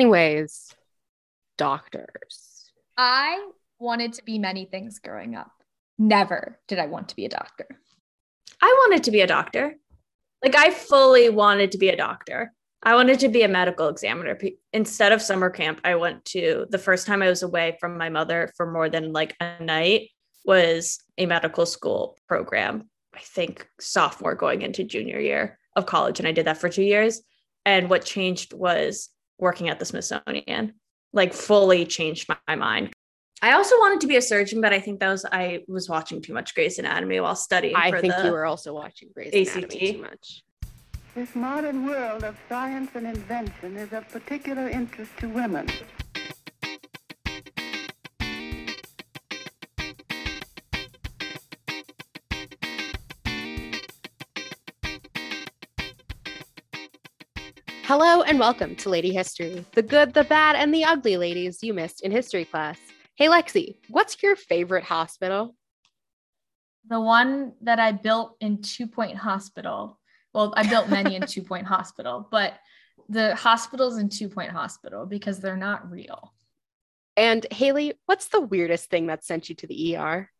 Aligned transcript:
Anyways, 0.00 0.74
doctors. 1.58 2.70
I 2.96 3.50
wanted 3.78 4.14
to 4.14 4.24
be 4.24 4.38
many 4.38 4.64
things 4.64 4.98
growing 4.98 5.34
up. 5.34 5.52
Never 5.98 6.58
did 6.68 6.78
I 6.78 6.86
want 6.86 7.10
to 7.10 7.16
be 7.16 7.26
a 7.26 7.28
doctor. 7.28 7.66
I 8.62 8.74
wanted 8.78 9.04
to 9.04 9.10
be 9.10 9.20
a 9.20 9.26
doctor. 9.26 9.74
Like 10.42 10.56
I 10.56 10.70
fully 10.70 11.28
wanted 11.28 11.72
to 11.72 11.78
be 11.78 11.90
a 11.90 11.98
doctor. 11.98 12.54
I 12.82 12.94
wanted 12.94 13.20
to 13.20 13.28
be 13.28 13.42
a 13.42 13.48
medical 13.48 13.88
examiner. 13.88 14.38
Instead 14.72 15.12
of 15.12 15.20
summer 15.20 15.50
camp, 15.50 15.82
I 15.84 15.96
went 15.96 16.24
to 16.36 16.64
the 16.70 16.78
first 16.78 17.06
time 17.06 17.20
I 17.20 17.28
was 17.28 17.42
away 17.42 17.76
from 17.78 17.98
my 17.98 18.08
mother 18.08 18.50
for 18.56 18.72
more 18.72 18.88
than 18.88 19.12
like 19.12 19.36
a 19.38 19.62
night 19.62 20.08
was 20.46 20.98
a 21.18 21.26
medical 21.26 21.66
school 21.66 22.16
program. 22.26 22.88
I 23.14 23.20
think 23.20 23.68
sophomore 23.78 24.34
going 24.34 24.62
into 24.62 24.82
junior 24.82 25.20
year 25.20 25.58
of 25.76 25.84
college. 25.84 26.20
And 26.20 26.26
I 26.26 26.32
did 26.32 26.46
that 26.46 26.56
for 26.56 26.70
two 26.70 26.84
years. 26.84 27.20
And 27.66 27.90
what 27.90 28.06
changed 28.06 28.54
was 28.54 29.10
working 29.40 29.68
at 29.68 29.78
the 29.78 29.84
Smithsonian, 29.84 30.74
like 31.12 31.32
fully 31.32 31.84
changed 31.84 32.28
my, 32.28 32.36
my 32.46 32.56
mind. 32.56 32.92
I 33.42 33.52
also 33.52 33.76
wanted 33.78 34.00
to 34.02 34.06
be 34.06 34.16
a 34.16 34.22
surgeon, 34.22 34.60
but 34.60 34.72
I 34.72 34.80
think 34.80 35.00
that 35.00 35.08
was 35.08 35.24
I 35.24 35.64
was 35.66 35.88
watching 35.88 36.20
too 36.20 36.34
much 36.34 36.54
Grey's 36.54 36.78
Anatomy 36.78 37.20
while 37.20 37.36
studying. 37.36 37.74
I 37.74 37.90
think 38.00 38.14
you 38.22 38.32
were 38.32 38.44
also 38.44 38.74
watching 38.74 39.08
Grey's 39.14 39.34
ACT. 39.34 39.56
Anatomy 39.56 39.92
too 39.92 40.02
much. 40.02 40.42
This 41.14 41.34
modern 41.34 41.86
world 41.86 42.22
of 42.22 42.36
science 42.48 42.90
and 42.94 43.06
invention 43.06 43.76
is 43.76 43.92
of 43.92 44.08
particular 44.10 44.68
interest 44.68 45.10
to 45.18 45.28
women. 45.28 45.68
Hello 57.90 58.22
and 58.22 58.38
welcome 58.38 58.76
to 58.76 58.88
Lady 58.88 59.12
History, 59.12 59.66
the 59.72 59.82
good, 59.82 60.14
the 60.14 60.22
bad, 60.22 60.54
and 60.54 60.72
the 60.72 60.84
ugly 60.84 61.16
ladies 61.16 61.60
you 61.60 61.74
missed 61.74 62.02
in 62.02 62.12
history 62.12 62.44
class. 62.44 62.78
Hey, 63.16 63.26
Lexi, 63.26 63.78
what's 63.88 64.22
your 64.22 64.36
favorite 64.36 64.84
hospital? 64.84 65.56
The 66.86 67.00
one 67.00 67.54
that 67.62 67.80
I 67.80 67.90
built 67.90 68.36
in 68.40 68.62
Two 68.62 68.86
Point 68.86 69.16
Hospital. 69.16 69.98
Well, 70.32 70.54
I 70.56 70.68
built 70.68 70.88
many 70.88 71.16
in 71.16 71.26
Two 71.26 71.42
Point 71.42 71.66
Hospital, 71.66 72.28
but 72.30 72.54
the 73.08 73.34
hospitals 73.34 73.98
in 73.98 74.08
Two 74.08 74.28
Point 74.28 74.52
Hospital 74.52 75.04
because 75.04 75.40
they're 75.40 75.56
not 75.56 75.90
real. 75.90 76.32
And 77.16 77.44
Haley, 77.50 77.94
what's 78.06 78.28
the 78.28 78.40
weirdest 78.40 78.88
thing 78.88 79.08
that 79.08 79.24
sent 79.24 79.48
you 79.48 79.56
to 79.56 79.66
the 79.66 79.96
ER? 79.96 80.30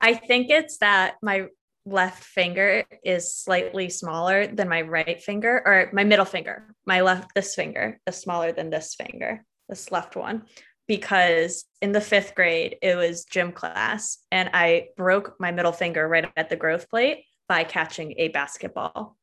I 0.00 0.14
think 0.14 0.48
it's 0.48 0.78
that 0.78 1.16
my 1.22 1.48
left 1.88 2.22
finger 2.22 2.84
is 3.04 3.34
slightly 3.34 3.88
smaller 3.88 4.46
than 4.46 4.68
my 4.68 4.82
right 4.82 5.20
finger 5.22 5.62
or 5.64 5.90
my 5.92 6.04
middle 6.04 6.24
finger. 6.24 6.74
My 6.86 7.00
left, 7.00 7.34
this 7.34 7.54
finger 7.54 8.00
is 8.06 8.16
smaller 8.16 8.52
than 8.52 8.70
this 8.70 8.94
finger, 8.94 9.44
this 9.68 9.90
left 9.90 10.16
one, 10.16 10.42
because 10.86 11.64
in 11.80 11.92
the 11.92 12.00
fifth 12.00 12.34
grade, 12.34 12.76
it 12.82 12.96
was 12.96 13.24
gym 13.24 13.52
class 13.52 14.18
and 14.30 14.50
I 14.52 14.88
broke 14.96 15.36
my 15.40 15.50
middle 15.50 15.72
finger 15.72 16.06
right 16.06 16.30
at 16.36 16.48
the 16.48 16.56
growth 16.56 16.88
plate 16.90 17.24
by 17.48 17.64
catching 17.64 18.14
a 18.18 18.28
basketball. 18.28 19.16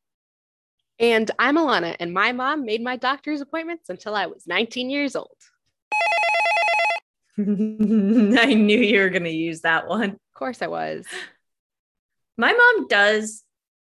And 0.98 1.30
I'm 1.38 1.56
Alana, 1.56 1.94
and 2.00 2.12
my 2.12 2.32
mom 2.32 2.64
made 2.64 2.82
my 2.82 2.96
doctor's 2.96 3.42
appointments 3.42 3.90
until 3.90 4.14
I 4.14 4.26
was 4.26 4.46
19 4.46 4.88
years 4.88 5.14
old. 5.14 5.36
I 7.38 7.42
knew 8.54 8.78
you 8.78 9.00
were 9.00 9.10
going 9.10 9.24
to 9.24 9.30
use 9.30 9.60
that 9.60 9.88
one. 9.88 10.10
Of 10.10 10.34
course 10.34 10.62
I 10.62 10.68
was. 10.68 11.04
My 12.36 12.52
mom 12.52 12.88
does 12.88 13.42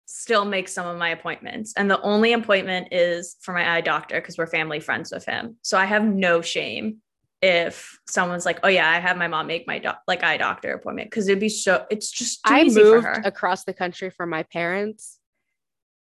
still 0.05 0.45
make 0.45 0.67
some 0.67 0.85
of 0.85 0.97
my 0.97 1.09
appointments, 1.09 1.73
and 1.75 1.89
the 1.89 2.01
only 2.01 2.33
appointment 2.33 2.89
is 2.91 3.35
for 3.41 3.53
my 3.53 3.75
eye 3.75 3.81
doctor 3.81 4.19
because 4.19 4.37
we're 4.37 4.47
family 4.47 4.79
friends 4.79 5.11
with 5.11 5.25
him. 5.25 5.57
So 5.61 5.77
I 5.77 5.85
have 5.85 6.03
no 6.03 6.41
shame 6.41 6.97
if 7.41 7.99
someone's 8.07 8.45
like, 8.45 8.59
"Oh 8.63 8.69
yeah, 8.69 8.89
I 8.89 8.99
have 8.99 9.17
my 9.17 9.27
mom 9.27 9.47
make 9.47 9.67
my 9.67 9.81
like 10.07 10.23
eye 10.23 10.37
doctor 10.37 10.73
appointment," 10.73 11.09
because 11.09 11.27
it'd 11.27 11.39
be 11.39 11.49
so. 11.49 11.85
It's 11.89 12.11
just 12.11 12.39
I 12.45 12.63
moved 12.63 13.07
across 13.25 13.63
the 13.65 13.73
country 13.73 14.09
for 14.09 14.25
my 14.25 14.43
parents, 14.43 15.19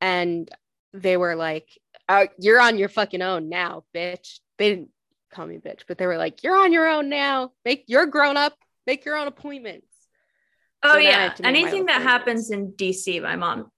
and 0.01 0.51
they 0.93 1.17
were 1.17 1.37
like, 1.37 1.69
oh, 2.09 2.27
"You're 2.39 2.61
on 2.61 2.79
your 2.79 2.89
fucking 2.89 3.23
own 3.23 3.49
now, 3.49 3.85
bitch." 3.95 4.41
They 4.59 4.71
didn't 4.71 4.91
call 5.31 5.47
me 5.47 5.59
bitch, 5.59 5.83
but 5.89 5.99
they 5.99 6.07
were 6.07 6.17
like, 6.17 6.43
"You're 6.43 6.57
on 6.57 6.73
your 6.73 6.87
own 6.89 7.09
now. 7.09 7.53
Make 7.65 7.85
you're 7.87 8.07
grown 8.07 8.37
up. 8.37 8.55
Make 8.87 9.05
your 9.05 9.17
own 9.17 9.27
appointments." 9.27 9.87
Oh 10.89 10.93
so 10.93 10.99
yeah, 10.99 11.35
anything 11.43 11.87
that 11.87 12.03
happens 12.03 12.53
in 12.53 12.71
DC, 12.73 13.21
my 13.21 13.35
mom 13.35 13.73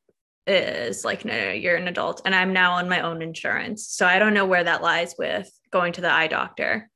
is 0.46 1.06
like, 1.06 1.24
no, 1.24 1.32
no, 1.32 1.52
you're 1.52 1.76
an 1.76 1.88
adult, 1.88 2.20
and 2.26 2.34
I'm 2.34 2.52
now 2.52 2.72
on 2.72 2.86
my 2.86 3.00
own 3.00 3.22
insurance, 3.22 3.88
so 3.88 4.04
I 4.04 4.18
don't 4.18 4.34
know 4.34 4.44
where 4.44 4.62
that 4.62 4.82
lies 4.82 5.14
with 5.18 5.50
going 5.70 5.94
to 5.94 6.02
the 6.02 6.12
eye 6.12 6.26
doctor. 6.26 6.90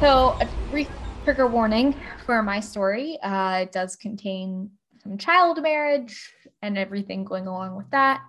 So, 0.00 0.36
a 0.38 0.48
brief 0.70 0.90
trigger 1.44 1.54
warning 1.54 1.94
for 2.24 2.42
my 2.42 2.60
story. 2.60 3.18
Uh, 3.22 3.60
it 3.62 3.72
does 3.72 3.96
contain 3.96 4.70
some 5.02 5.18
child 5.18 5.62
marriage 5.62 6.32
and 6.62 6.78
everything 6.78 7.24
going 7.24 7.46
along 7.46 7.76
with 7.76 7.90
that. 7.90 8.22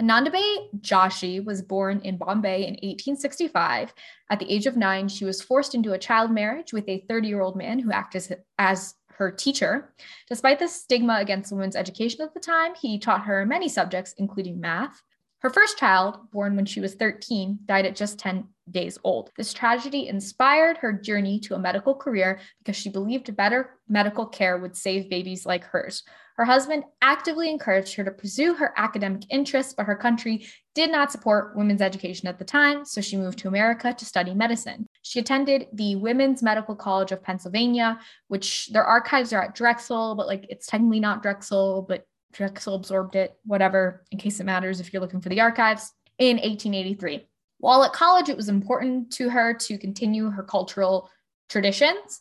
Anandibai 0.00 0.68
Joshi 0.80 1.44
was 1.44 1.60
born 1.60 2.00
in 2.02 2.16
Bombay 2.16 2.62
in 2.62 2.74
1865. 2.82 3.92
At 4.30 4.38
the 4.38 4.50
age 4.50 4.66
of 4.66 4.76
nine, 4.76 5.08
she 5.08 5.26
was 5.26 5.42
forced 5.42 5.74
into 5.74 5.92
a 5.92 5.98
child 5.98 6.30
marriage 6.30 6.72
with 6.72 6.88
a 6.88 7.04
30 7.08 7.28
year 7.28 7.42
old 7.42 7.56
man 7.56 7.78
who 7.78 7.92
acted 7.92 8.22
as, 8.22 8.32
as 8.58 8.94
her 9.18 9.30
teacher. 9.30 9.92
Despite 10.28 10.58
the 10.58 10.66
stigma 10.66 11.18
against 11.20 11.52
women's 11.52 11.76
education 11.76 12.22
at 12.22 12.32
the 12.32 12.40
time, 12.40 12.74
he 12.74 12.98
taught 12.98 13.26
her 13.26 13.44
many 13.44 13.68
subjects, 13.68 14.14
including 14.16 14.60
math. 14.60 15.02
Her 15.40 15.50
first 15.50 15.76
child, 15.76 16.30
born 16.30 16.56
when 16.56 16.66
she 16.66 16.80
was 16.80 16.94
13, 16.94 17.58
died 17.66 17.84
at 17.84 17.96
just 17.96 18.18
10 18.18 18.48
days 18.70 18.98
old. 19.04 19.30
This 19.36 19.52
tragedy 19.52 20.08
inspired 20.08 20.78
her 20.78 20.92
journey 20.92 21.40
to 21.40 21.54
a 21.54 21.58
medical 21.58 21.94
career 21.94 22.40
because 22.58 22.76
she 22.76 22.90
believed 22.90 23.34
better 23.36 23.78
medical 23.88 24.26
care 24.26 24.58
would 24.58 24.76
save 24.76 25.10
babies 25.10 25.44
like 25.46 25.64
hers. 25.64 26.02
Her 26.36 26.44
husband 26.46 26.84
actively 27.02 27.50
encouraged 27.50 27.94
her 27.94 28.04
to 28.04 28.10
pursue 28.10 28.54
her 28.54 28.72
academic 28.76 29.24
interests, 29.30 29.74
but 29.76 29.84
her 29.84 29.96
country 29.96 30.46
did 30.74 30.90
not 30.90 31.12
support 31.12 31.56
women's 31.56 31.82
education 31.82 32.26
at 32.26 32.38
the 32.38 32.44
time, 32.44 32.84
so 32.84 33.00
she 33.00 33.18
moved 33.18 33.38
to 33.40 33.48
America 33.48 33.92
to 33.92 34.04
study 34.04 34.32
medicine. 34.32 34.86
She 35.02 35.20
attended 35.20 35.66
the 35.74 35.96
Women's 35.96 36.42
Medical 36.42 36.74
College 36.74 37.12
of 37.12 37.22
Pennsylvania, 37.22 38.00
which 38.28 38.68
their 38.72 38.84
archives 38.84 39.32
are 39.34 39.42
at 39.42 39.54
Drexel, 39.54 40.14
but 40.14 40.26
like 40.26 40.46
it's 40.48 40.66
technically 40.66 41.00
not 41.00 41.22
Drexel, 41.22 41.84
but 41.86 42.06
Drexel 42.32 42.76
absorbed 42.76 43.14
it, 43.14 43.34
whatever, 43.44 44.02
in 44.10 44.18
case 44.18 44.40
it 44.40 44.44
matters 44.44 44.80
if 44.80 44.92
you're 44.92 45.02
looking 45.02 45.20
for 45.20 45.28
the 45.28 45.42
archives, 45.42 45.92
in 46.18 46.36
1883. 46.36 47.28
While 47.62 47.84
at 47.84 47.92
college, 47.92 48.28
it 48.28 48.36
was 48.36 48.48
important 48.48 49.12
to 49.12 49.30
her 49.30 49.54
to 49.54 49.78
continue 49.78 50.30
her 50.30 50.42
cultural 50.42 51.08
traditions. 51.48 52.18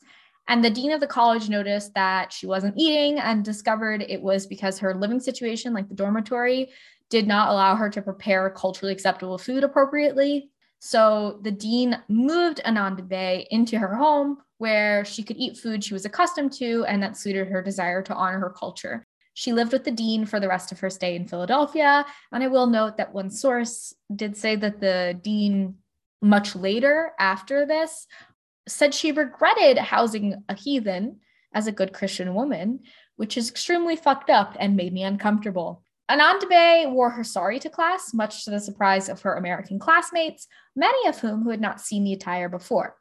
And 0.48 0.64
the 0.64 0.70
dean 0.70 0.92
of 0.92 1.00
the 1.00 1.08
college 1.08 1.50
noticed 1.50 1.96
that 1.96 2.32
she 2.32 2.46
wasn't 2.46 2.78
eating 2.78 3.18
and 3.18 3.44
discovered 3.44 4.06
it 4.08 4.22
was 4.22 4.46
because 4.46 4.78
her 4.78 4.94
living 4.94 5.20
situation, 5.20 5.74
like 5.74 5.90
the 5.90 5.96
dormitory, 5.96 6.70
did 7.10 7.26
not 7.26 7.50
allow 7.50 7.76
her 7.76 7.90
to 7.90 8.04
prepare 8.04 8.52
culturally 8.52 8.94
acceptable 8.94 9.40
food 9.40 9.64
appropriately. 9.64 10.52
So 10.78 11.40
the 11.42 11.50
dean 11.50 11.98
moved 12.08 12.62
Anandibai 12.64 13.48
into 13.50 13.80
her 13.80 13.96
home 13.96 14.38
where 14.60 15.04
she 15.06 15.24
could 15.24 15.38
eat 15.38 15.58
food 15.58 15.84
she 15.84 15.96
was 15.96 16.06
accustomed 16.06 16.54
to 16.54 16.86
and 16.88 17.02
that 17.02 17.18
suited 17.18 17.48
her 17.48 17.64
desire 17.64 18.04
to 18.04 18.14
honor 18.14 18.38
her 18.38 18.52
culture. 18.52 19.08
She 19.34 19.54
lived 19.54 19.72
with 19.72 19.84
the 19.84 19.92
dean 19.92 20.26
for 20.26 20.40
the 20.40 20.48
rest 20.48 20.72
of 20.72 20.80
her 20.80 20.90
stay 20.90 21.16
in 21.16 21.28
Philadelphia. 21.28 22.06
And 22.32 22.44
I 22.44 22.48
will 22.48 22.68
note 22.68 22.98
that 22.98 23.14
one 23.14 23.30
source 23.30 23.94
did 24.14 24.36
say 24.36 24.56
that 24.58 24.80
the 24.80 25.18
dean, 25.22 25.76
much 26.22 26.56
later 26.56 27.14
after 27.20 27.66
this, 27.66 28.08
said 28.68 28.94
she 28.94 29.12
regretted 29.12 29.78
housing 29.78 30.44
a 30.50 30.56
heathen 30.56 31.20
as 31.54 31.68
a 31.68 31.72
good 31.72 31.94
Christian 31.94 32.34
woman, 32.34 32.82
which 33.16 33.38
is 33.38 33.50
extremely 33.50 33.96
fucked 33.96 34.30
up 34.30 34.56
and 34.60 34.76
made 34.76 34.94
me 34.94 35.04
uncomfortable. 35.04 35.84
Anandibai 36.10 36.92
wore 36.92 37.10
her 37.10 37.24
sari 37.24 37.60
to 37.60 37.70
class, 37.70 38.14
much 38.14 38.44
to 38.44 38.52
the 38.52 38.60
surprise 38.60 39.08
of 39.08 39.22
her 39.22 39.36
American 39.36 39.80
classmates, 39.80 40.48
many 40.76 41.08
of 41.08 41.20
whom 41.20 41.44
who 41.44 41.50
had 41.50 41.62
not 41.62 41.80
seen 41.80 42.04
the 42.04 42.14
attire 42.14 42.50
before. 42.50 42.98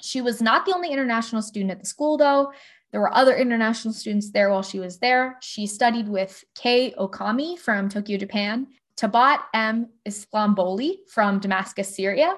She 0.00 0.20
was 0.20 0.40
not 0.40 0.64
the 0.64 0.74
only 0.74 0.90
international 0.90 1.42
student 1.42 1.72
at 1.72 1.80
the 1.80 1.86
school, 1.86 2.16
though. 2.16 2.52
There 2.94 3.00
were 3.00 3.12
other 3.12 3.34
international 3.34 3.92
students 3.92 4.30
there 4.30 4.50
while 4.50 4.62
she 4.62 4.78
was 4.78 4.98
there. 4.98 5.36
She 5.40 5.66
studied 5.66 6.08
with 6.08 6.44
Kei 6.54 6.94
Okami 6.96 7.58
from 7.58 7.88
Tokyo, 7.88 8.16
Japan, 8.16 8.68
Tabat 8.96 9.40
M. 9.52 9.88
Islamboli 10.08 10.98
from 11.08 11.40
Damascus, 11.40 11.92
Syria. 11.92 12.36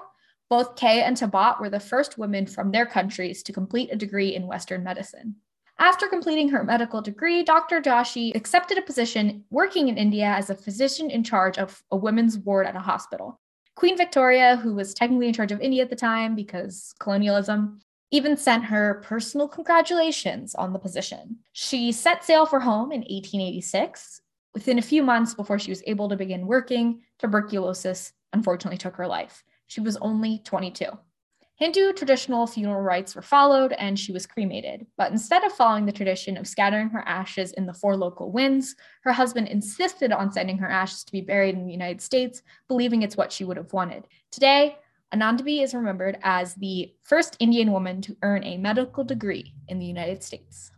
Both 0.48 0.76
Kei 0.76 1.02
and 1.02 1.14
Tabat 1.14 1.60
were 1.60 1.68
the 1.68 1.78
first 1.78 2.16
women 2.16 2.46
from 2.46 2.70
their 2.70 2.86
countries 2.86 3.42
to 3.42 3.52
complete 3.52 3.90
a 3.92 3.96
degree 3.96 4.34
in 4.34 4.46
Western 4.46 4.82
medicine. 4.82 5.36
After 5.78 6.08
completing 6.08 6.48
her 6.48 6.64
medical 6.64 7.02
degree, 7.02 7.42
Dr. 7.42 7.82
Joshi 7.82 8.34
accepted 8.34 8.78
a 8.78 8.80
position 8.82 9.44
working 9.50 9.88
in 9.88 9.98
India 9.98 10.24
as 10.24 10.48
a 10.48 10.54
physician 10.54 11.10
in 11.10 11.22
charge 11.22 11.58
of 11.58 11.82
a 11.90 11.98
women's 11.98 12.38
ward 12.38 12.66
at 12.66 12.76
a 12.76 12.80
hospital. 12.80 13.38
Queen 13.74 13.98
Victoria, 13.98 14.56
who 14.56 14.74
was 14.74 14.94
technically 14.94 15.28
in 15.28 15.34
charge 15.34 15.52
of 15.52 15.60
India 15.60 15.82
at 15.82 15.90
the 15.90 15.96
time 15.96 16.34
because 16.34 16.94
colonialism, 16.98 17.80
even 18.10 18.36
sent 18.36 18.64
her 18.64 19.02
personal 19.04 19.48
congratulations 19.48 20.54
on 20.54 20.72
the 20.72 20.78
position. 20.78 21.38
She 21.52 21.92
set 21.92 22.24
sail 22.24 22.46
for 22.46 22.60
home 22.60 22.92
in 22.92 23.00
1886. 23.00 24.20
Within 24.54 24.78
a 24.78 24.82
few 24.82 25.02
months 25.02 25.34
before 25.34 25.58
she 25.58 25.70
was 25.70 25.82
able 25.86 26.08
to 26.08 26.16
begin 26.16 26.46
working, 26.46 27.02
tuberculosis 27.18 28.12
unfortunately 28.32 28.78
took 28.78 28.96
her 28.96 29.06
life. 29.06 29.44
She 29.66 29.80
was 29.80 29.96
only 29.98 30.40
22. 30.44 30.86
Hindu 31.56 31.94
traditional 31.94 32.46
funeral 32.46 32.82
rites 32.82 33.16
were 33.16 33.22
followed 33.22 33.72
and 33.72 33.98
she 33.98 34.12
was 34.12 34.26
cremated. 34.26 34.86
But 34.98 35.10
instead 35.10 35.42
of 35.42 35.52
following 35.52 35.86
the 35.86 35.92
tradition 35.92 36.36
of 36.36 36.46
scattering 36.46 36.90
her 36.90 37.02
ashes 37.08 37.52
in 37.52 37.64
the 37.64 37.72
four 37.72 37.96
local 37.96 38.30
winds, 38.30 38.76
her 39.04 39.12
husband 39.12 39.48
insisted 39.48 40.12
on 40.12 40.30
sending 40.30 40.58
her 40.58 40.68
ashes 40.68 41.02
to 41.04 41.12
be 41.12 41.22
buried 41.22 41.54
in 41.54 41.66
the 41.66 41.72
United 41.72 42.02
States, 42.02 42.42
believing 42.68 43.00
it's 43.00 43.16
what 43.16 43.32
she 43.32 43.44
would 43.44 43.56
have 43.56 43.72
wanted. 43.72 44.06
Today, 44.30 44.76
Anandibai 45.14 45.62
is 45.62 45.72
remembered 45.72 46.18
as 46.22 46.54
the 46.54 46.92
first 47.04 47.36
Indian 47.38 47.70
woman 47.70 48.02
to 48.02 48.16
earn 48.22 48.42
a 48.42 48.58
medical 48.58 49.04
degree 49.04 49.54
in 49.68 49.78
the 49.78 49.86
United 49.86 50.24
States. 50.24 50.72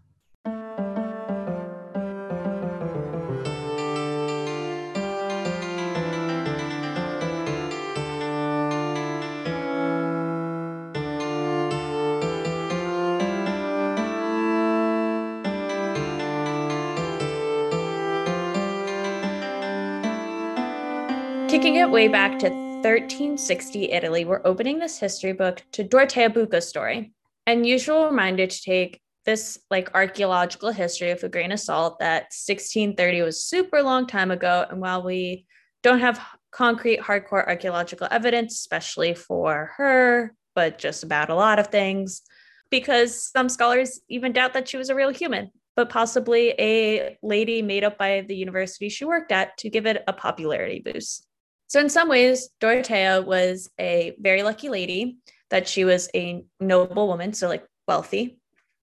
Kicking 21.48 21.76
it 21.76 21.90
way 21.90 22.08
back 22.08 22.38
to 22.40 22.57
1360 22.82 23.90
Italy, 23.90 24.24
we're 24.24 24.40
opening 24.44 24.78
this 24.78 25.00
history 25.00 25.32
book 25.32 25.64
to 25.72 25.82
Dorothea 25.82 26.30
Bucca's 26.30 26.68
story. 26.68 27.12
And 27.44 27.66
usual 27.66 28.06
reminder 28.06 28.46
to 28.46 28.62
take 28.62 29.00
this 29.24 29.58
like 29.68 29.90
archaeological 29.94 30.70
history 30.70 31.12
with 31.12 31.24
a 31.24 31.28
grain 31.28 31.50
of 31.50 31.58
salt 31.58 31.98
that 31.98 32.30
1630 32.30 33.22
was 33.22 33.42
super 33.42 33.82
long 33.82 34.06
time 34.06 34.30
ago. 34.30 34.64
And 34.70 34.80
while 34.80 35.02
we 35.02 35.46
don't 35.82 35.98
have 35.98 36.24
concrete 36.52 37.00
hardcore 37.00 37.46
archaeological 37.48 38.06
evidence, 38.12 38.54
especially 38.54 39.12
for 39.12 39.72
her, 39.76 40.32
but 40.54 40.78
just 40.78 41.02
about 41.02 41.30
a 41.30 41.34
lot 41.34 41.58
of 41.58 41.66
things, 41.66 42.22
because 42.70 43.30
some 43.32 43.48
scholars 43.48 44.00
even 44.08 44.32
doubt 44.32 44.52
that 44.52 44.68
she 44.68 44.76
was 44.76 44.88
a 44.88 44.94
real 44.94 45.10
human, 45.10 45.50
but 45.74 45.90
possibly 45.90 46.54
a 46.60 47.18
lady 47.24 47.60
made 47.60 47.82
up 47.82 47.98
by 47.98 48.20
the 48.20 48.36
university 48.36 48.88
she 48.88 49.04
worked 49.04 49.32
at 49.32 49.58
to 49.58 49.68
give 49.68 49.84
it 49.84 50.04
a 50.06 50.12
popularity 50.12 50.80
boost. 50.84 51.27
So, 51.68 51.80
in 51.80 51.90
some 51.90 52.08
ways, 52.08 52.48
Dorothea 52.60 53.22
was 53.22 53.70
a 53.78 54.16
very 54.18 54.42
lucky 54.42 54.70
lady 54.70 55.18
that 55.50 55.68
she 55.68 55.84
was 55.84 56.08
a 56.14 56.44
noble 56.60 57.06
woman, 57.08 57.34
so 57.34 57.46
like 57.46 57.66
wealthy. 57.86 58.38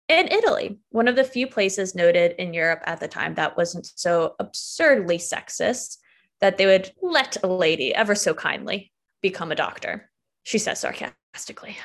In 0.07 0.27
Italy, 0.27 0.79
one 0.89 1.07
of 1.07 1.15
the 1.15 1.23
few 1.23 1.47
places 1.47 1.95
noted 1.95 2.35
in 2.37 2.53
Europe 2.53 2.83
at 2.85 2.99
the 2.99 3.07
time 3.07 3.33
that 3.35 3.57
wasn't 3.57 3.91
so 3.95 4.35
absurdly 4.39 5.17
sexist 5.17 5.97
that 6.41 6.57
they 6.57 6.67
would 6.67 6.91
let 7.01 7.37
a 7.43 7.47
lady 7.47 7.93
ever 7.93 8.13
so 8.13 8.35
kindly 8.35 8.91
become 9.21 9.51
a 9.51 9.55
doctor. 9.55 10.11
She 10.43 10.59
says 10.59 10.79
sarcastically, 10.79 11.77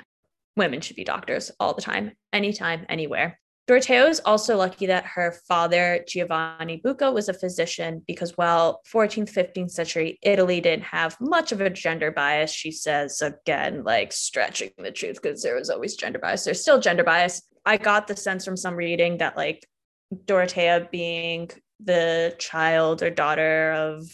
women 0.54 0.82
should 0.82 0.96
be 0.96 1.04
doctors 1.04 1.50
all 1.58 1.72
the 1.72 1.80
time, 1.80 2.12
anytime, 2.30 2.84
anywhere. 2.90 3.40
Dorothea 3.70 4.08
is 4.08 4.20
also 4.24 4.56
lucky 4.56 4.86
that 4.86 5.06
her 5.06 5.30
father, 5.46 6.04
Giovanni 6.08 6.78
Bucca, 6.82 7.12
was 7.12 7.28
a 7.28 7.32
physician 7.32 8.02
because 8.04 8.36
while 8.36 8.80
14th, 8.92 9.32
15th 9.32 9.70
century 9.70 10.18
Italy 10.22 10.60
didn't 10.60 10.82
have 10.82 11.16
much 11.20 11.52
of 11.52 11.60
a 11.60 11.70
gender 11.70 12.10
bias, 12.10 12.50
she 12.50 12.72
says, 12.72 13.22
again, 13.22 13.84
like 13.84 14.12
stretching 14.12 14.72
the 14.76 14.90
truth 14.90 15.22
because 15.22 15.44
there 15.44 15.54
was 15.54 15.70
always 15.70 15.94
gender 15.94 16.18
bias. 16.18 16.42
There's 16.42 16.60
still 16.60 16.80
gender 16.80 17.04
bias. 17.04 17.42
I 17.64 17.76
got 17.76 18.08
the 18.08 18.16
sense 18.16 18.44
from 18.44 18.56
some 18.56 18.74
reading 18.74 19.18
that, 19.18 19.36
like, 19.36 19.64
Dorothea 20.24 20.88
being 20.90 21.48
the 21.78 22.34
child 22.40 23.04
or 23.04 23.10
daughter 23.10 23.70
of 23.70 24.04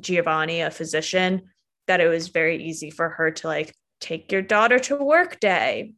Giovanni, 0.00 0.62
a 0.62 0.70
physician, 0.70 1.50
that 1.86 2.00
it 2.00 2.08
was 2.08 2.28
very 2.28 2.64
easy 2.64 2.90
for 2.90 3.10
her 3.10 3.30
to, 3.30 3.46
like, 3.46 3.74
take 4.00 4.32
your 4.32 4.40
daughter 4.40 4.78
to 4.78 4.96
work 4.96 5.38
day 5.38 5.92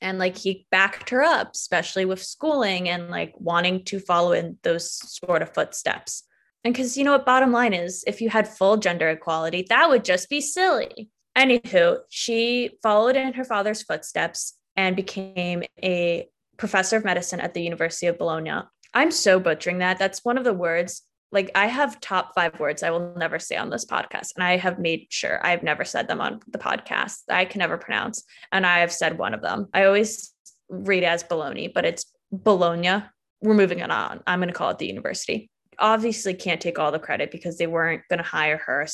and 0.00 0.18
like 0.18 0.36
he 0.36 0.66
backed 0.70 1.10
her 1.10 1.22
up 1.22 1.50
especially 1.54 2.04
with 2.04 2.22
schooling 2.22 2.88
and 2.88 3.08
like 3.08 3.34
wanting 3.36 3.84
to 3.84 3.98
follow 3.98 4.32
in 4.32 4.58
those 4.62 4.90
sort 4.90 5.42
of 5.42 5.52
footsteps. 5.54 6.24
And 6.64 6.74
because 6.74 6.96
you 6.96 7.04
know 7.04 7.12
what 7.12 7.26
bottom 7.26 7.52
line 7.52 7.72
is 7.72 8.04
if 8.06 8.20
you 8.20 8.28
had 8.28 8.48
full 8.48 8.76
gender 8.76 9.08
equality 9.08 9.66
that 9.68 9.88
would 9.88 10.04
just 10.04 10.28
be 10.28 10.40
silly. 10.40 11.10
Anywho 11.36 11.98
she 12.08 12.70
followed 12.82 13.16
in 13.16 13.34
her 13.34 13.44
father's 13.44 13.82
footsteps 13.82 14.54
and 14.76 14.96
became 14.96 15.62
a 15.82 16.28
professor 16.56 16.96
of 16.96 17.04
medicine 17.04 17.40
at 17.40 17.54
the 17.54 17.62
university 17.62 18.06
of 18.06 18.18
bologna. 18.18 18.62
I'm 18.92 19.10
so 19.10 19.38
butchering 19.38 19.78
that. 19.78 19.98
That's 19.98 20.24
one 20.24 20.36
of 20.36 20.44
the 20.44 20.52
words 20.52 21.02
like 21.32 21.50
I 21.54 21.66
have 21.66 22.00
top 22.00 22.34
five 22.34 22.58
words 22.58 22.82
I 22.82 22.90
will 22.90 23.14
never 23.16 23.38
say 23.38 23.56
on 23.56 23.70
this 23.70 23.84
podcast. 23.84 24.34
And 24.36 24.44
I 24.44 24.56
have 24.56 24.78
made 24.78 25.06
sure 25.10 25.44
I 25.44 25.50
have 25.50 25.62
never 25.62 25.84
said 25.84 26.08
them 26.08 26.20
on 26.20 26.40
the 26.48 26.58
podcast 26.58 27.18
I 27.28 27.44
can 27.44 27.60
never 27.60 27.78
pronounce. 27.78 28.24
And 28.52 28.66
I 28.66 28.80
have 28.80 28.92
said 28.92 29.18
one 29.18 29.34
of 29.34 29.42
them. 29.42 29.68
I 29.72 29.84
always 29.84 30.32
read 30.68 31.04
as 31.04 31.22
Bologna, 31.22 31.68
but 31.68 31.84
it's 31.84 32.06
Bologna. 32.32 33.04
We're 33.42 33.54
moving 33.54 33.78
it 33.78 33.90
on. 33.90 34.20
I'm 34.26 34.40
going 34.40 34.48
to 34.48 34.54
call 34.54 34.70
it 34.70 34.78
the 34.78 34.86
university. 34.86 35.50
Obviously, 35.78 36.34
can't 36.34 36.60
take 36.60 36.78
all 36.78 36.92
the 36.92 36.98
credit 36.98 37.30
because 37.30 37.56
they 37.56 37.66
weren't 37.66 38.02
going 38.10 38.18
to 38.18 38.24
hire 38.24 38.58
her 38.58 38.86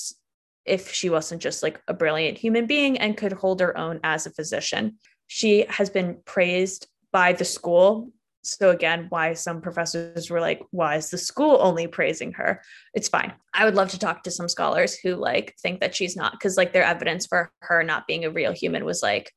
if 0.64 0.92
she 0.92 1.10
wasn't 1.10 1.42
just 1.42 1.62
like 1.62 1.80
a 1.88 1.94
brilliant 1.94 2.38
human 2.38 2.66
being 2.66 2.98
and 2.98 3.16
could 3.16 3.32
hold 3.32 3.60
her 3.60 3.76
own 3.76 3.98
as 4.04 4.26
a 4.26 4.30
physician. 4.30 4.98
She 5.26 5.66
has 5.68 5.90
been 5.90 6.18
praised 6.24 6.86
by 7.12 7.32
the 7.32 7.44
school 7.44 8.10
so 8.46 8.70
again, 8.70 9.06
why 9.08 9.34
some 9.34 9.60
professors 9.60 10.30
were 10.30 10.40
like, 10.40 10.62
why 10.70 10.96
is 10.96 11.10
the 11.10 11.18
school 11.18 11.58
only 11.60 11.86
praising 11.88 12.32
her? 12.32 12.62
It's 12.94 13.08
fine. 13.08 13.32
I 13.52 13.64
would 13.64 13.74
love 13.74 13.90
to 13.90 13.98
talk 13.98 14.22
to 14.22 14.30
some 14.30 14.48
scholars 14.48 14.96
who 14.96 15.16
like 15.16 15.54
think 15.60 15.80
that 15.80 15.94
she's 15.94 16.16
not 16.16 16.32
because 16.32 16.56
like 16.56 16.72
their 16.72 16.84
evidence 16.84 17.26
for 17.26 17.50
her 17.62 17.82
not 17.82 18.06
being 18.06 18.24
a 18.24 18.30
real 18.30 18.52
human 18.52 18.84
was 18.84 19.02
like 19.02 19.32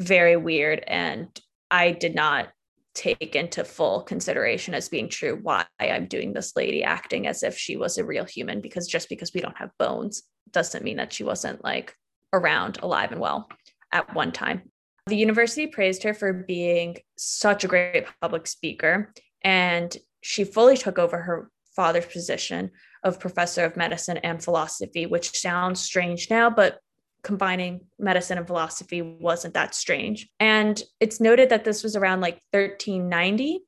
very 0.00 0.36
weird 0.36 0.84
and 0.86 1.28
I 1.70 1.92
did 1.92 2.14
not 2.14 2.50
take 2.94 3.34
into 3.34 3.64
full 3.64 4.02
consideration 4.02 4.74
as 4.74 4.90
being 4.90 5.08
true 5.08 5.38
why 5.42 5.64
I'm 5.80 6.06
doing 6.06 6.34
this 6.34 6.54
lady 6.54 6.84
acting 6.84 7.26
as 7.26 7.42
if 7.42 7.56
she 7.56 7.76
was 7.76 7.96
a 7.96 8.04
real 8.04 8.26
human 8.26 8.60
because 8.60 8.86
just 8.86 9.08
because 9.08 9.32
we 9.32 9.40
don't 9.40 9.56
have 9.56 9.70
bones 9.78 10.24
doesn't 10.50 10.84
mean 10.84 10.98
that 10.98 11.12
she 11.12 11.24
wasn't 11.24 11.64
like 11.64 11.96
around 12.34 12.78
alive 12.82 13.12
and 13.12 13.20
well 13.20 13.48
at 13.92 14.14
one 14.14 14.32
time. 14.32 14.70
The 15.06 15.16
university 15.16 15.66
praised 15.66 16.04
her 16.04 16.14
for 16.14 16.32
being 16.32 16.98
such 17.16 17.64
a 17.64 17.68
great 17.68 18.06
public 18.20 18.46
speaker, 18.46 19.12
and 19.42 19.96
she 20.20 20.44
fully 20.44 20.76
took 20.76 20.98
over 20.98 21.18
her 21.18 21.50
father's 21.74 22.06
position 22.06 22.70
of 23.02 23.18
professor 23.18 23.64
of 23.64 23.76
medicine 23.76 24.18
and 24.18 24.42
philosophy, 24.42 25.06
which 25.06 25.38
sounds 25.38 25.80
strange 25.80 26.30
now, 26.30 26.50
but 26.50 26.78
combining 27.22 27.80
medicine 27.98 28.38
and 28.38 28.46
philosophy 28.46 29.02
wasn't 29.02 29.54
that 29.54 29.74
strange. 29.74 30.28
And 30.38 30.80
it's 31.00 31.20
noted 31.20 31.48
that 31.50 31.64
this 31.64 31.82
was 31.82 31.96
around 31.96 32.20
like 32.20 32.40
1390, 32.52 33.60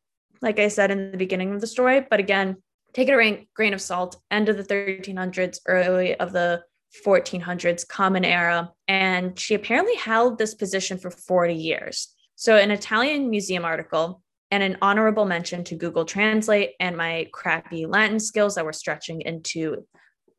like 0.42 0.58
I 0.58 0.68
said 0.68 0.90
in 0.90 1.10
the 1.10 1.16
beginning 1.16 1.52
of 1.52 1.60
the 1.60 1.66
story. 1.66 2.06
But 2.08 2.20
again, 2.20 2.56
take 2.92 3.08
it 3.08 3.12
a 3.12 3.46
grain 3.54 3.74
of 3.74 3.80
salt, 3.80 4.20
end 4.30 4.48
of 4.48 4.56
the 4.56 4.64
1300s, 4.64 5.58
early 5.66 6.14
of 6.14 6.32
the 6.32 6.62
1400s 7.04 7.86
common 7.86 8.24
era 8.24 8.70
and 8.88 9.38
she 9.38 9.54
apparently 9.54 9.96
held 9.96 10.38
this 10.38 10.54
position 10.54 10.98
for 10.98 11.10
40 11.10 11.54
years. 11.54 12.14
So 12.36 12.56
an 12.56 12.70
italian 12.70 13.30
museum 13.30 13.64
article 13.64 14.22
and 14.50 14.62
an 14.62 14.78
honorable 14.82 15.24
mention 15.24 15.64
to 15.64 15.74
google 15.74 16.04
translate 16.04 16.72
and 16.78 16.96
my 16.96 17.28
crappy 17.32 17.86
latin 17.86 18.20
skills 18.20 18.54
that 18.54 18.64
were 18.64 18.72
stretching 18.72 19.22
into 19.22 19.84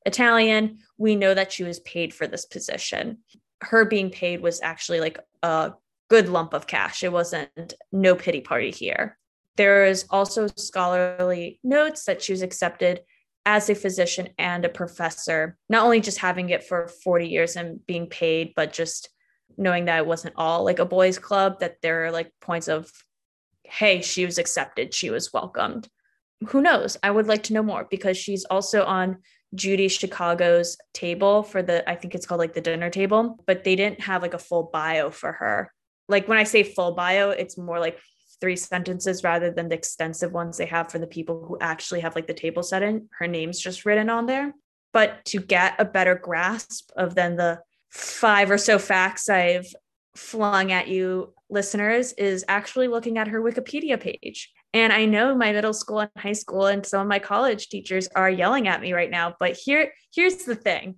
italian 0.06 0.78
we 0.98 1.16
know 1.16 1.34
that 1.34 1.52
she 1.52 1.64
was 1.64 1.80
paid 1.82 2.14
for 2.14 2.28
this 2.28 2.46
position. 2.46 3.20
Her 3.62 3.86
being 3.86 4.10
paid 4.10 4.42
was 4.42 4.62
actually 4.62 5.00
like 5.00 5.20
a 5.44 5.74
good 6.10 6.30
lump 6.30 6.54
of 6.54 6.68
cash. 6.68 7.04
It 7.04 7.12
wasn't 7.12 7.74
no 7.92 8.16
pity 8.16 8.42
party 8.42 8.72
here. 8.72 9.18
There 9.58 9.86
is 9.86 10.06
also 10.10 10.48
scholarly 10.48 11.60
notes 11.64 12.06
that 12.06 12.22
she 12.22 12.34
was 12.34 12.42
accepted 12.42 13.02
as 13.46 13.70
a 13.70 13.76
physician 13.76 14.30
and 14.38 14.66
a 14.66 14.70
professor, 14.70 15.58
not 15.70 15.84
only 15.84 16.02
just 16.02 16.18
having 16.18 16.50
it 16.50 16.64
for 16.64 16.88
40 16.88 17.28
years 17.28 17.56
and 17.56 17.86
being 17.86 18.08
paid, 18.08 18.54
but 18.56 18.74
just 18.74 19.10
knowing 19.58 19.86
that 19.86 20.00
it 20.00 20.08
wasn't 20.08 20.34
all 20.38 20.64
like 20.64 20.80
a 20.80 20.86
boys' 20.86 21.20
club, 21.20 21.60
that 21.60 21.78
there 21.82 22.06
are 22.06 22.12
like 22.12 22.32
points 22.42 22.68
of, 22.68 22.92
hey, 23.64 24.02
she 24.02 24.26
was 24.26 24.38
accepted, 24.38 24.94
she 24.94 25.10
was 25.10 25.32
welcomed. 25.32 25.88
Who 26.50 26.62
knows? 26.62 26.98
I 27.02 27.12
would 27.12 27.28
like 27.28 27.44
to 27.44 27.54
know 27.54 27.64
more 27.64 27.88
because 27.90 28.18
she's 28.18 28.46
also 28.46 28.84
on 28.84 29.18
Judy 29.54 29.88
Chicago's 29.88 30.78
table 30.94 31.44
for 31.44 31.62
the, 31.62 31.88
I 31.90 31.96
think 31.96 32.16
it's 32.16 32.26
called 32.26 32.40
like 32.40 32.54
the 32.54 32.62
dinner 32.62 32.90
table, 32.90 33.44
but 33.46 33.64
they 33.64 33.76
didn't 33.76 34.02
have 34.02 34.22
like 34.22 34.34
a 34.34 34.40
full 34.40 34.70
bio 34.74 35.12
for 35.12 35.32
her. 35.32 35.72
Like 36.10 36.28
when 36.28 36.38
I 36.38 36.44
say 36.44 36.64
full 36.64 36.94
bio, 36.94 37.30
it's 37.30 37.58
more 37.58 37.80
like 37.80 38.00
three 38.40 38.56
sentences 38.56 39.24
rather 39.24 39.52
than 39.52 39.70
the 39.70 39.76
extensive 39.76 40.32
ones 40.32 40.58
they 40.58 40.66
have 40.66 40.92
for 40.92 41.00
the 41.00 41.08
people 41.08 41.46
who 41.48 41.58
actually 41.60 42.02
have 42.02 42.16
like 42.16 42.28
the 42.28 42.34
table 42.34 42.64
set 42.64 42.84
in. 42.84 43.10
Her 43.18 43.28
name's 43.28 43.60
just 43.60 43.86
written 43.86 44.10
on 44.10 44.26
there. 44.26 44.54
But 44.94 45.26
to 45.26 45.40
get 45.40 45.76
a 45.80 45.86
better 45.86 46.16
grasp 46.16 46.90
of 46.96 47.16
then 47.16 47.36
the 47.36 47.60
five 47.90 48.50
or 48.50 48.58
so 48.58 48.80
facts 48.80 49.30
I've 49.30 49.68
flung 50.16 50.72
at 50.72 50.88
you 50.88 51.34
listeners 51.50 52.14
is 52.14 52.46
actually 52.48 52.88
looking 52.88 53.18
at 53.18 53.28
her 53.28 53.42
Wikipedia 53.42 54.00
page. 54.00 54.52
And 54.74 54.92
I 54.92 55.06
know 55.06 55.36
my 55.36 55.52
middle 55.52 55.74
school 55.74 56.00
and 56.00 56.12
high 56.18 56.34
school 56.34 56.66
and 56.66 56.86
some 56.86 57.02
of 57.02 57.08
my 57.08 57.20
college 57.20 57.70
teachers 57.70 58.08
are 58.16 58.30
yelling 58.30 58.68
at 58.68 58.82
me 58.82 58.94
right 58.94 59.12
now, 59.12 59.36
but 59.40 59.54
here 59.54 59.94
here's 60.14 60.44
the 60.44 60.56
thing. 60.56 60.96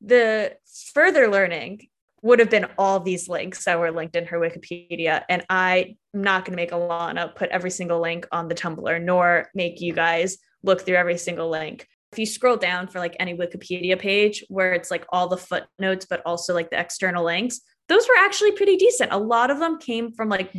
The 0.00 0.56
further 0.92 1.28
learning 1.28 1.88
would 2.24 2.38
have 2.38 2.48
been 2.48 2.66
all 2.78 3.00
these 3.00 3.28
links 3.28 3.66
that 3.66 3.78
were 3.78 3.92
linked 3.92 4.16
in 4.16 4.24
her 4.24 4.40
Wikipedia. 4.40 5.22
And 5.28 5.44
I'm 5.50 5.98
not 6.14 6.46
going 6.46 6.56
to 6.56 6.56
make 6.56 6.70
Alana 6.70 7.34
put 7.34 7.50
every 7.50 7.70
single 7.70 8.00
link 8.00 8.26
on 8.32 8.48
the 8.48 8.54
Tumblr, 8.54 9.02
nor 9.02 9.50
make 9.54 9.82
you 9.82 9.92
guys 9.92 10.38
look 10.62 10.80
through 10.80 10.96
every 10.96 11.18
single 11.18 11.50
link. 11.50 11.86
If 12.12 12.18
you 12.18 12.24
scroll 12.24 12.56
down 12.56 12.88
for 12.88 12.98
like 12.98 13.14
any 13.20 13.36
Wikipedia 13.36 13.98
page 13.98 14.42
where 14.48 14.72
it's 14.72 14.90
like 14.90 15.04
all 15.10 15.28
the 15.28 15.36
footnotes, 15.36 16.06
but 16.06 16.22
also 16.24 16.54
like 16.54 16.70
the 16.70 16.80
external 16.80 17.26
links, 17.26 17.60
those 17.90 18.08
were 18.08 18.16
actually 18.16 18.52
pretty 18.52 18.76
decent. 18.76 19.12
A 19.12 19.18
lot 19.18 19.50
of 19.50 19.58
them 19.58 19.78
came 19.78 20.10
from 20.10 20.30
like 20.30 20.50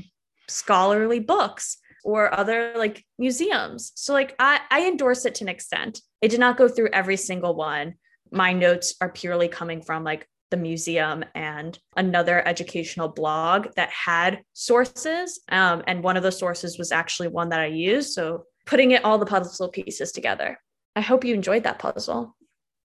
scholarly 0.47 1.19
books 1.19 1.77
or 2.03 2.31
other 2.31 2.73
like 2.75 3.03
museums. 3.17 3.91
So 3.95 4.13
like 4.13 4.35
I, 4.37 4.59
I 4.69 4.87
endorse 4.87 5.25
it 5.25 5.33
to 5.35 5.45
an 5.45 5.49
extent. 5.49 6.01
I 6.23 6.27
did 6.27 6.39
not 6.39 6.57
go 6.57 6.67
through 6.67 6.89
every 6.93 7.17
single 7.17 7.55
one. 7.55 7.95
My 8.31 8.53
notes 8.53 8.93
are 9.01 9.09
purely 9.09 9.47
coming 9.47 9.81
from 9.81 10.03
like 10.03 10.27
the 10.55 10.61
museum 10.61 11.25
and 11.35 11.77
another 11.97 12.47
educational 12.47 13.09
blog 13.09 13.67
that 13.75 13.89
had 13.89 14.41
sources. 14.53 15.41
Um, 15.49 15.83
and 15.85 16.01
one 16.01 16.15
of 16.15 16.23
the 16.23 16.31
sources 16.31 16.77
was 16.77 16.93
actually 16.93 17.27
one 17.27 17.49
that 17.49 17.59
I 17.59 17.65
used. 17.65 18.13
So 18.13 18.45
putting 18.65 18.91
it 18.91 19.03
all 19.03 19.17
the 19.17 19.25
puzzle 19.25 19.67
pieces 19.67 20.13
together. 20.13 20.57
I 20.95 21.01
hope 21.01 21.25
you 21.25 21.33
enjoyed 21.33 21.63
that 21.63 21.79
puzzle. 21.79 22.37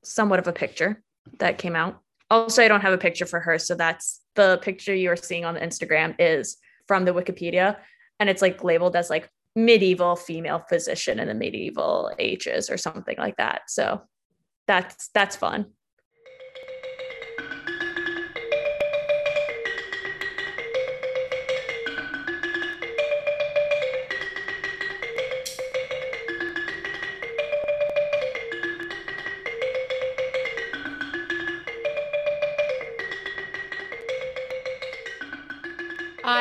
Somewhat 0.03 0.41
of 0.41 0.49
a 0.49 0.53
picture 0.53 1.01
that 1.39 1.59
came 1.59 1.77
out. 1.77 2.01
Also, 2.29 2.61
I 2.63 2.69
don't 2.69 2.81
have 2.81 2.93
a 2.93 2.99
picture 2.99 3.27
for 3.27 3.39
her. 3.39 3.57
So 3.59 3.77
that's 3.77 4.21
the 4.35 4.59
picture 4.63 4.95
you 4.95 5.11
are 5.11 5.17
seeing 5.17 5.45
on 5.45 5.55
the 5.55 5.61
Instagram 5.61 6.17
is 6.19 6.57
from 6.89 7.05
the 7.05 7.13
Wikipedia. 7.13 7.77
And 8.19 8.29
it's 8.29 8.43
like 8.43 8.65
labeled 8.65 8.97
as 8.97 9.11
like 9.11 9.31
medieval 9.55 10.17
female 10.17 10.65
physician 10.69 11.21
in 11.21 11.29
the 11.29 11.35
medieval 11.35 12.13
ages 12.19 12.69
or 12.69 12.77
something 12.77 13.17
like 13.17 13.37
that. 13.37 13.63
So 13.69 14.03
that's 14.67 15.09
that's 15.15 15.37
fun. 15.37 15.67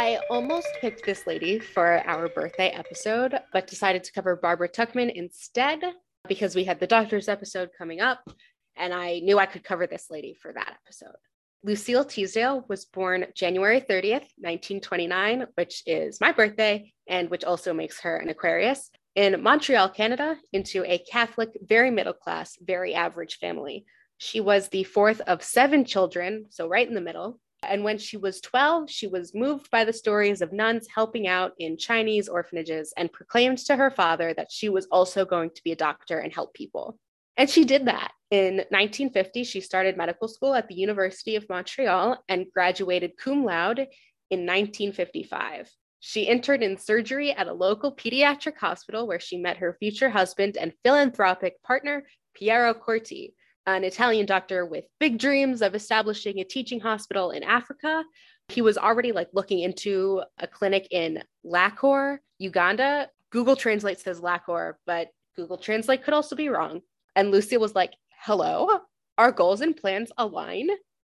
I 0.10 0.18
almost 0.32 0.68
picked 0.82 1.06
this 1.06 1.28
lady 1.28 1.60
for 1.60 2.02
our 2.08 2.30
birthday 2.30 2.70
episode, 2.70 3.36
but 3.54 3.68
decided 3.68 4.04
to 4.04 4.12
cover 4.12 4.36
Barbara 4.36 4.68
Tuchman 4.68 5.14
instead 5.14 5.82
because 6.28 6.56
we 6.56 6.64
had 6.64 6.80
the 6.80 6.88
doctor's 6.88 7.30
episode 7.30 7.70
coming 7.78 8.02
up, 8.02 8.28
and 8.76 8.92
I 8.92 9.20
knew 9.20 9.38
I 9.38 9.46
could 9.46 9.64
cover 9.64 9.86
this 9.86 10.08
lady 10.10 10.34
for 10.34 10.52
that 10.52 10.80
episode. 10.84 11.16
Lucille 11.64 12.06
Teasdale 12.06 12.66
was 12.68 12.86
born 12.86 13.28
January 13.36 13.82
30th, 13.82 14.26
1929, 14.40 15.46
which 15.54 15.84
is 15.86 16.20
my 16.20 16.32
birthday, 16.32 16.92
and 17.08 17.30
which 17.30 17.44
also 17.44 17.72
makes 17.72 18.00
her 18.00 18.18
an 18.18 18.30
Aquarius, 18.30 18.90
in 19.14 19.44
Montreal, 19.44 19.90
Canada, 19.90 20.38
into 20.52 20.84
a 20.86 20.98
Catholic, 20.98 21.50
very 21.62 21.92
middle 21.92 22.14
class, 22.14 22.58
very 22.60 22.96
average 22.96 23.38
family. 23.38 23.86
She 24.18 24.42
was 24.42 24.70
the 24.70 24.86
fourth 24.86 25.22
of 25.22 25.44
seven 25.44 25.86
children, 25.86 26.48
so 26.50 26.68
right 26.68 26.88
in 26.88 26.96
the 26.96 27.00
middle. 27.00 27.40
And 27.64 27.84
when 27.84 27.98
she 27.98 28.18
was 28.18 28.42
12, 28.42 28.90
she 28.90 29.08
was 29.08 29.36
moved 29.36 29.70
by 29.70 29.84
the 29.84 29.94
stories 29.94 30.42
of 30.42 30.54
nuns 30.54 30.88
helping 30.94 31.28
out 31.28 31.54
in 31.60 31.78
Chinese 31.78 32.28
orphanages 32.28 32.94
and 32.98 33.12
proclaimed 33.12 33.60
to 33.60 33.76
her 33.76 33.92
father 33.92 34.34
that 34.34 34.52
she 34.52 34.70
was 34.70 34.88
also 34.92 35.26
going 35.26 35.52
to 35.52 35.64
be 35.64 35.72
a 35.72 35.76
doctor 35.76 36.20
and 36.20 36.34
help 36.34 36.54
people. 36.54 36.98
And 37.38 37.50
she 37.50 37.66
did 37.66 37.86
that. 37.86 38.12
In 38.32 38.58
1950, 38.70 39.44
she 39.44 39.62
started 39.62 39.98
medical 39.98 40.28
school 40.28 40.54
at 40.54 40.68
the 40.68 40.76
University 40.76 41.36
of 41.36 41.48
Montreal 41.50 42.24
and 42.28 42.52
graduated 42.54 43.18
cum 43.18 43.44
laude 43.44 43.88
in 44.30 44.46
1955. 44.46 45.72
She 46.00 46.24
interned 46.24 46.64
in 46.64 46.78
surgery 46.78 47.34
at 47.34 47.48
a 47.48 47.54
local 47.54 47.96
pediatric 47.96 48.58
hospital 48.58 49.08
where 49.08 49.20
she 49.20 49.38
met 49.38 49.58
her 49.58 49.76
future 49.80 50.10
husband 50.10 50.58
and 50.58 50.74
philanthropic 50.84 51.62
partner, 51.64 52.04
Piero 52.36 52.74
Corti, 52.74 53.34
an 53.76 53.84
Italian 53.84 54.26
doctor 54.26 54.66
with 54.66 54.86
big 55.00 55.18
dreams 55.18 55.62
of 55.62 55.76
establishing 55.76 56.40
a 56.40 56.44
teaching 56.44 56.80
hospital 56.80 57.32
in 57.32 57.44
Africa. 57.44 58.04
He 58.50 58.62
was 58.62 58.78
already 58.78 59.12
like 59.12 59.30
looking 59.34 59.60
into 59.60 60.24
a 60.38 60.48
clinic 60.48 60.88
in 60.92 61.24
Lacor, 61.44 62.20
Uganda. 62.38 63.10
Google 63.32 63.56
Translate 63.56 64.00
says 64.00 64.22
Lacor, 64.22 64.80
but 64.86 65.10
Google 65.36 65.58
Translate 65.58 66.04
could 66.04 66.14
also 66.14 66.36
be 66.36 66.50
wrong. 66.50 66.82
And 67.16 67.32
Lucille 67.32 67.62
was 67.62 67.76
like, 67.76 67.94
hello, 68.22 68.80
our 69.18 69.32
goals 69.32 69.62
and 69.62 69.76
plans 69.76 70.12
align. 70.18 70.70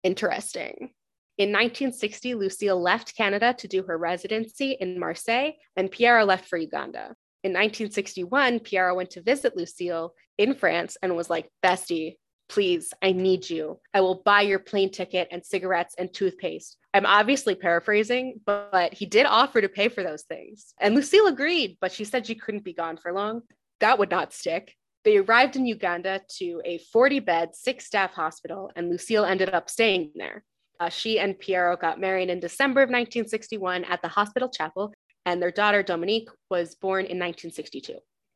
Interesting. 0.04 0.92
In 1.38 1.50
1960, 1.50 2.36
Lucille 2.36 2.80
left 2.80 3.16
Canada 3.18 3.56
to 3.58 3.68
do 3.68 3.84
her 3.84 3.98
residency 3.98 4.78
in 4.80 5.00
Marseille, 5.00 5.54
and 5.76 5.90
Piero 5.90 6.26
left 6.26 6.48
for 6.48 6.58
Uganda. 6.58 7.16
In 7.44 7.52
1961, 7.52 8.60
Piero 8.60 8.94
went 8.96 9.10
to 9.12 9.22
visit 9.24 9.58
Lucille 9.58 10.14
in 10.38 10.54
France 10.54 10.96
and 11.02 11.16
was 11.16 11.30
like, 11.30 11.50
Bestie, 11.64 12.18
please, 12.50 12.94
I 13.02 13.12
need 13.12 13.50
you. 13.50 13.80
I 13.94 14.02
will 14.02 14.22
buy 14.24 14.42
your 14.42 14.60
plane 14.60 14.92
ticket 14.92 15.28
and 15.32 15.46
cigarettes 15.46 15.96
and 15.98 16.14
toothpaste. 16.14 16.78
I'm 16.94 17.06
obviously 17.06 17.56
paraphrasing, 17.56 18.40
but 18.46 18.94
he 18.94 19.06
did 19.06 19.26
offer 19.26 19.62
to 19.62 19.70
pay 19.70 19.90
for 19.90 20.04
those 20.04 20.24
things. 20.24 20.74
And 20.80 20.94
Lucille 20.94 21.28
agreed, 21.28 21.78
but 21.82 21.92
she 21.92 22.04
said 22.04 22.28
she 22.28 22.36
couldn't 22.36 22.64
be 22.64 22.74
gone 22.74 22.98
for 22.98 23.12
long. 23.12 23.42
That 23.80 23.98
would 23.98 24.12
not 24.12 24.34
stick. 24.34 24.76
They 25.04 25.18
arrived 25.18 25.56
in 25.56 25.66
Uganda 25.66 26.22
to 26.38 26.62
a 26.64 26.78
40 26.78 27.20
bed, 27.20 27.56
six 27.56 27.86
staff 27.86 28.14
hospital, 28.14 28.72
and 28.76 28.90
Lucille 28.90 29.26
ended 29.26 29.50
up 29.50 29.70
staying 29.70 30.12
there. 30.16 30.44
Uh, 30.80 30.90
she 30.90 31.20
and 31.20 31.38
Piero 31.38 31.76
got 31.76 32.00
married 32.00 32.30
in 32.30 32.40
December 32.40 32.82
of 32.82 32.88
1961 32.88 33.84
at 33.86 34.02
the 34.02 34.08
hospital 34.08 34.50
chapel, 34.50 34.94
and 35.26 35.42
their 35.42 35.52
daughter 35.52 35.84
Dominique 35.84 36.30
was 36.50 36.76
born 36.76 37.02
in 37.06 37.20
1962. 37.20 37.94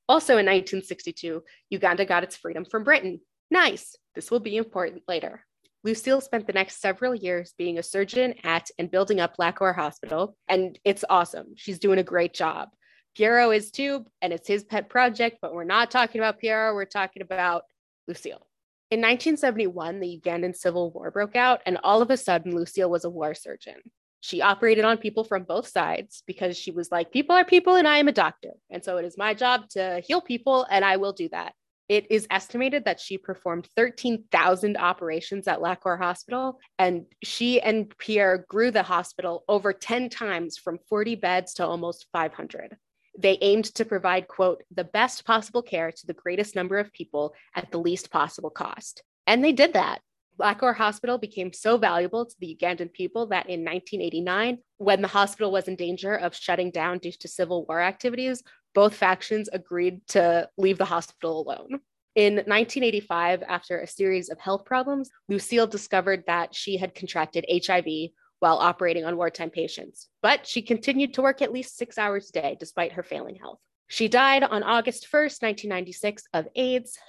Also 0.10 0.34
in 0.34 0.46
1962, 0.46 1.44
Uganda 1.70 2.06
got 2.06 2.24
its 2.24 2.36
freedom 2.36 2.66
from 2.66 2.84
Britain. 2.84 3.20
Nice. 3.50 3.96
This 4.16 4.32
will 4.32 4.40
be 4.40 4.58
important 4.58 5.04
later. 5.08 5.44
Lucille 5.84 6.22
spent 6.22 6.48
the 6.48 6.54
next 6.54 6.82
several 6.82 7.16
years 7.16 7.54
being 7.58 7.78
a 7.78 7.84
surgeon 7.84 8.34
at 8.44 8.70
and 8.78 8.92
building 8.92 9.20
up 9.20 9.36
Lacor 9.38 9.74
Hospital, 9.74 10.36
and 10.48 10.78
it's 10.84 11.06
awesome. 11.10 11.54
She's 11.56 11.80
doing 11.80 12.00
a 12.00 12.04
great 12.04 12.34
job. 12.34 12.70
Piero 13.16 13.52
is 13.52 13.72
too, 13.72 14.06
and 14.22 14.34
it's 14.34 14.48
his 14.48 14.64
pet 14.64 14.90
project, 14.90 15.38
but 15.42 15.54
we're 15.54 15.64
not 15.64 15.90
talking 15.90 16.20
about 16.20 16.40
Piero, 16.40 16.74
we're 16.74 16.86
talking 16.86 17.22
about 17.22 17.64
Lucille. 18.08 18.46
In 18.90 19.00
1971, 19.00 20.00
the 20.00 20.22
Ugandan 20.22 20.56
Civil 20.56 20.92
War 20.92 21.12
broke 21.12 21.36
out, 21.36 21.62
and 21.66 21.78
all 21.84 22.02
of 22.02 22.12
a 22.12 22.18
sudden, 22.18 22.56
Lucille 22.56 22.90
was 22.90 23.06
a 23.06 23.10
war 23.10 23.34
surgeon. 23.34 23.76
She 24.20 24.42
operated 24.42 24.86
on 24.86 24.98
people 24.98 25.24
from 25.24 25.44
both 25.44 25.68
sides 25.68 26.24
because 26.26 26.58
she 26.58 26.72
was 26.72 26.92
like, 26.92 27.12
people 27.12 27.36
are 27.36 27.46
people, 27.46 27.76
and 27.76 27.88
I 27.88 27.98
am 27.98 28.08
a 28.08 28.14
doctor. 28.14 28.52
And 28.70 28.84
so 28.84 28.98
it 28.98 29.06
is 29.06 29.18
my 29.18 29.34
job 29.34 29.70
to 29.70 30.02
heal 30.06 30.22
people, 30.22 30.66
and 30.70 30.84
I 30.84 30.98
will 30.98 31.14
do 31.14 31.30
that. 31.30 31.54
It 31.90 32.08
is 32.10 32.28
estimated 32.30 32.84
that 32.86 33.00
she 33.00 33.18
performed 33.18 33.70
13,000 33.76 34.76
operations 34.78 35.48
at 35.48 35.62
Lacor 35.62 35.98
Hospital, 35.98 36.60
and 36.78 37.06
she 37.24 37.62
and 37.62 37.98
Pierre 37.98 38.46
grew 38.50 38.72
the 38.72 38.84
hospital 38.84 39.46
over 39.48 39.72
10 39.72 40.10
times 40.10 40.58
from 40.58 40.80
40 40.90 41.16
beds 41.16 41.54
to 41.56 41.66
almost 41.66 42.08
500. 42.12 42.76
They 43.18 43.38
aimed 43.42 43.66
to 43.76 43.86
provide, 43.86 44.28
quote, 44.28 44.64
the 44.76 44.84
best 44.84 45.26
possible 45.26 45.64
care 45.64 45.92
to 45.92 46.08
the 46.08 46.14
greatest 46.14 46.56
number 46.56 46.78
of 46.78 46.94
people 46.94 47.34
at 47.56 47.72
the 47.72 47.80
least 47.80 48.12
possible 48.12 48.50
cost. 48.50 49.02
And 49.26 49.44
they 49.44 49.54
did 49.54 49.74
that. 49.74 50.02
Lacor 50.40 50.74
Hospital 50.74 51.18
became 51.18 51.52
so 51.52 51.78
valuable 51.78 52.26
to 52.26 52.36
the 52.40 52.56
Ugandan 52.56 52.94
people 52.94 53.26
that 53.28 53.50
in 53.50 53.62
1989, 53.62 54.60
when 54.78 55.02
the 55.02 55.08
hospital 55.08 55.52
was 55.52 55.68
in 55.68 55.76
danger 55.76 56.16
of 56.16 56.36
shutting 56.36 56.70
down 56.70 57.00
due 57.00 57.12
to 57.12 57.28
civil 57.28 57.66
war 57.66 57.82
activities, 57.82 58.44
both 58.78 58.94
factions 58.94 59.50
agreed 59.52 60.06
to 60.08 60.48
leave 60.56 60.78
the 60.78 60.86
hospital 60.86 61.42
alone. 61.42 61.80
In 62.14 62.36
1985, 62.36 63.42
after 63.42 63.80
a 63.80 63.88
series 63.88 64.30
of 64.30 64.40
health 64.40 64.66
problems, 64.66 65.10
Lucille 65.28 65.66
discovered 65.66 66.24
that 66.28 66.54
she 66.54 66.78
had 66.78 66.94
contracted 66.94 67.44
HIV 67.50 68.12
while 68.38 68.58
operating 68.60 69.04
on 69.04 69.18
wartime 69.18 69.50
patients, 69.50 70.10
but 70.22 70.46
she 70.46 70.62
continued 70.62 71.16
to 71.16 71.24
work 71.24 71.42
at 71.42 71.52
least 71.52 71.76
six 71.76 71.98
hours 71.98 72.30
a 72.30 72.34
day 72.34 72.58
despite 72.60 72.92
her 72.92 73.02
failing 73.02 73.38
health. 73.38 73.58
She 73.88 74.08
died 74.08 74.44
on 74.44 74.62
August 74.62 75.08
1st, 75.12 75.42
1996, 75.42 76.26
of 76.36 76.48
AIDS. 76.56 77.00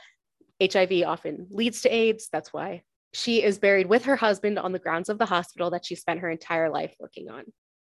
HIV 0.62 1.02
often 1.06 1.48
leads 1.50 1.82
to 1.82 1.94
AIDS. 1.94 2.30
That's 2.32 2.50
why 2.50 2.80
she 3.12 3.42
is 3.42 3.58
buried 3.58 3.88
with 3.90 4.06
her 4.06 4.16
husband 4.16 4.58
on 4.58 4.72
the 4.72 4.78
grounds 4.78 5.10
of 5.10 5.18
the 5.18 5.26
hospital 5.26 5.68
that 5.72 5.84
she 5.84 5.96
spent 5.96 6.20
her 6.20 6.30
entire 6.30 6.70
life 6.70 6.94
working 6.98 7.28
on. 7.28 7.44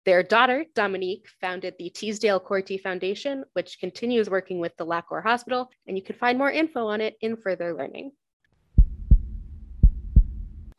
Their 0.07 0.23
daughter, 0.23 0.64
Dominique, 0.75 1.26
founded 1.40 1.75
the 1.78 1.90
Teasdale 1.90 2.40
Corti 2.40 2.78
Foundation, 2.78 3.45
which 3.52 3.78
continues 3.80 4.30
working 4.30 4.59
with 4.59 4.75
the 4.78 4.87
Lacor 4.87 5.23
Hospital, 5.23 5.71
and 5.87 5.97
you 5.97 6.02
can 6.02 6.16
find 6.16 6.38
more 6.38 6.50
info 6.50 6.87
on 6.87 7.00
it 7.00 7.16
in 7.21 7.37
further 7.37 7.75
learning. 7.75 8.12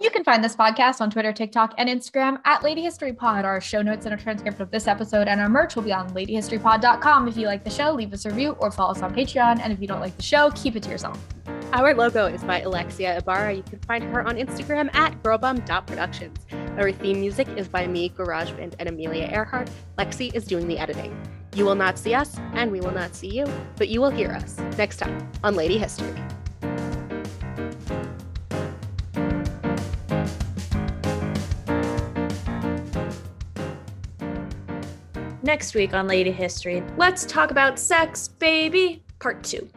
You 0.01 0.09
can 0.09 0.23
find 0.23 0.43
this 0.43 0.55
podcast 0.55 0.99
on 0.99 1.11
Twitter, 1.11 1.31
TikTok, 1.31 1.75
and 1.77 1.87
Instagram 1.87 2.39
at 2.45 2.63
Lady 2.63 2.81
History 2.81 3.13
Pod. 3.13 3.45
Our 3.45 3.61
show 3.61 3.83
notes 3.83 4.07
and 4.07 4.15
a 4.15 4.17
transcript 4.17 4.59
of 4.59 4.71
this 4.71 4.87
episode 4.87 5.27
and 5.27 5.39
our 5.39 5.47
merch 5.47 5.75
will 5.75 5.83
be 5.83 5.93
on 5.93 6.09
ladyhistorypod.com. 6.09 7.27
If 7.27 7.37
you 7.37 7.45
like 7.45 7.63
the 7.63 7.69
show, 7.69 7.91
leave 7.91 8.11
us 8.11 8.25
a 8.25 8.29
review 8.29 8.53
or 8.59 8.71
follow 8.71 8.93
us 8.93 9.03
on 9.03 9.13
Patreon. 9.13 9.59
And 9.59 9.71
if 9.71 9.79
you 9.79 9.87
don't 9.87 9.99
like 9.99 10.17
the 10.17 10.23
show, 10.23 10.49
keep 10.55 10.75
it 10.75 10.81
to 10.83 10.89
yourself. 10.89 11.23
Our 11.71 11.93
logo 11.93 12.25
is 12.25 12.43
by 12.43 12.61
Alexia 12.61 13.19
Ibarra. 13.19 13.53
You 13.53 13.61
can 13.61 13.77
find 13.81 14.03
her 14.05 14.27
on 14.27 14.37
Instagram 14.37 14.91
at 14.95 15.21
girlbum.productions. 15.21 16.37
Our 16.77 16.91
theme 16.93 17.19
music 17.19 17.49
is 17.57 17.67
by 17.67 17.85
me, 17.85 18.09
GarageBand, 18.09 18.75
and 18.79 18.87
Amelia 18.87 19.25
Earhart. 19.25 19.69
Lexi 19.97 20.33
is 20.33 20.45
doing 20.45 20.67
the 20.67 20.79
editing. 20.79 21.15
You 21.53 21.65
will 21.65 21.75
not 21.75 21.99
see 21.99 22.13
us, 22.13 22.37
and 22.53 22.71
we 22.71 22.79
will 22.79 22.93
not 22.93 23.13
see 23.13 23.27
you, 23.27 23.45
but 23.75 23.89
you 23.89 23.99
will 23.99 24.09
hear 24.09 24.31
us 24.31 24.57
next 24.77 24.97
time 24.97 25.29
on 25.43 25.55
Lady 25.55 25.77
History. 25.77 26.15
Next 35.43 35.75
week 35.75 35.93
on 35.93 36.07
Lady 36.07 36.31
History, 36.31 36.81
let's 36.95 37.25
talk 37.25 37.51
about 37.51 37.77
sex, 37.77 38.29
baby, 38.29 39.03
part 39.19 39.43
two. 39.43 39.69